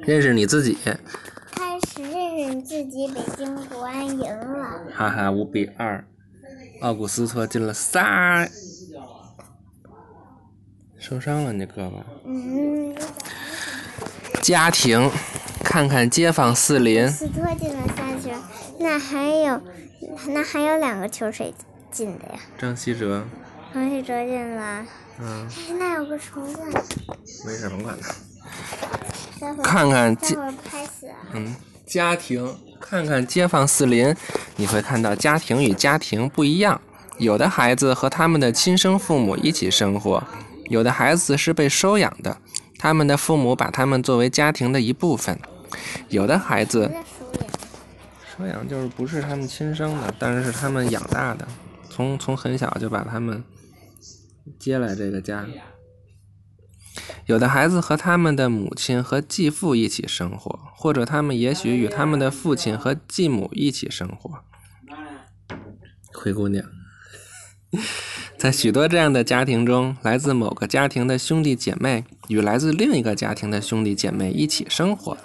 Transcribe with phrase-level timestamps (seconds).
[0.00, 0.78] 认识你自己。
[1.52, 4.82] 开始认识你自己，北京国安赢了。
[4.92, 6.04] 哈哈，五比二，
[6.80, 8.48] 奥古斯托进了仨。
[10.98, 12.02] 受伤了，你胳膊。
[12.24, 12.94] 嗯。
[14.42, 15.10] 家庭，
[15.64, 17.08] 看看街坊四邻。
[17.08, 18.30] 斯托进了仨球，
[18.80, 19.60] 那还有，
[20.28, 21.54] 那还有两个球谁
[21.90, 22.40] 进的呀？
[22.58, 23.24] 张稀哲。
[23.72, 24.86] 张稀哲进了。
[25.20, 25.46] 嗯。
[25.48, 26.60] 哎，那有个虫子。
[27.46, 28.14] 没事，甭管他。
[29.62, 30.36] 看看街。
[31.32, 31.54] 嗯，
[31.86, 34.14] 家庭，看看街坊四邻，
[34.56, 36.80] 你会看到家庭与家庭不一样。
[37.18, 40.22] 有的孩子和他们的亲生父母一起生活。
[40.68, 42.36] 有的孩子是被收养的，
[42.78, 45.38] 他们的父母把他们作为家庭的一部分。
[46.08, 46.90] 有的孩子，
[48.36, 51.46] 收养就是不是他们亲生的，但是是他们养大的，
[51.88, 53.42] 从从很小就把他们
[54.58, 55.46] 接来这个家。
[57.26, 64.30] 有的孩子和他们的母亲和继父一起生活，或者他们也许与他们的父亲和继母一起生活。
[66.12, 66.64] 灰姑娘。
[68.38, 75.18] 在许多这样的家庭中，来自某个家庭的兄弟姐妹与来自另一个家庭的兄弟姐妹一起生活。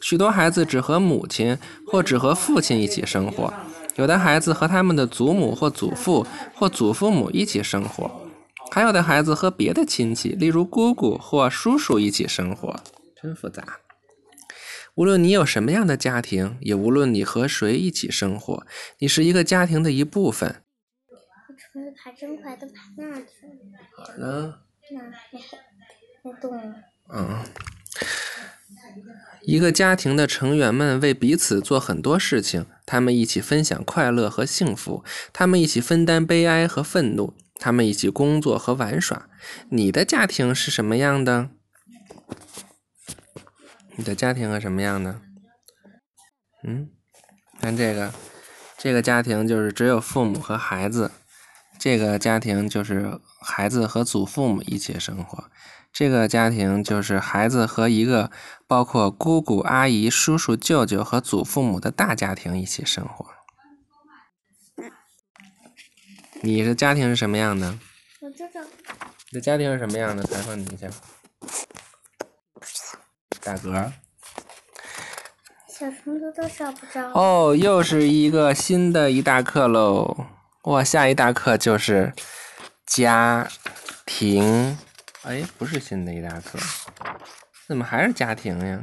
[0.00, 1.56] 许多孩子只和母亲
[1.86, 3.54] 或只和父亲一起生活，
[3.94, 8.10] 有的孩子和他们的祖母或祖父或祖父母一起生活，
[8.70, 12.82] 还有的孩子和别的亲戚，例如姑姑或叔叔一起生活。
[13.20, 13.80] 真复杂。
[14.94, 18.66] 无论你有什么样的家庭，也无论你和谁一起生活，
[18.98, 20.62] 你是一个家庭的一部分。
[22.02, 23.52] 爬真快，都爬那去了。
[23.96, 24.58] 哪儿呢？
[24.92, 25.40] 那那
[26.24, 26.74] 那洞。
[27.12, 27.44] 嗯。
[29.42, 39.28] 一个家庭的成员们为彼此做很多事情，他们一起分享快乐和幸福，他们一起分担悲哀和愤怒，他们一起工作和玩耍。
[39.70, 41.50] 你的家庭是什么样的？
[43.96, 45.20] 你的家庭是什么样的？
[46.64, 46.90] 嗯，
[47.60, 48.12] 看这个，
[48.76, 51.12] 这个家庭就是只有父母和孩子。
[51.78, 55.44] 这个家庭就是孩子和祖父母一起生活，
[55.92, 58.30] 这个家庭就是孩子和一个
[58.66, 63.35] 包括姑姑、阿姨、叔叔、舅舅和祖父母的大家庭一起生活。
[66.42, 67.78] 你的家庭是什么样的？
[68.20, 68.60] 我知道。
[69.30, 70.22] 你的家庭是什么样的？
[70.24, 70.88] 采访你一下。
[73.42, 73.92] 打嗝。
[75.68, 77.12] 小虫子都找不着。
[77.12, 80.26] 哦，又是一个新的一大课喽。
[80.62, 82.12] 哇，下一大课就是
[82.86, 83.46] 家
[84.06, 84.78] 庭，
[85.22, 86.58] 哎，不是新的一大课，
[87.68, 88.82] 怎么还是家庭呀？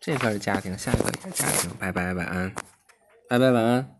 [0.00, 1.70] 这课是家庭，下一个也是家庭。
[1.78, 2.54] 拜拜，晚安，
[3.28, 3.97] 拜拜，晚安。